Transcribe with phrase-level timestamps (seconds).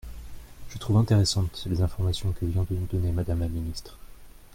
[0.71, 3.99] Je trouve intéressantes les informations que vient de nous donner Madame la ministre.